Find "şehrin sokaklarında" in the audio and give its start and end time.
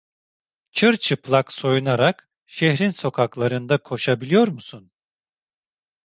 2.45-3.77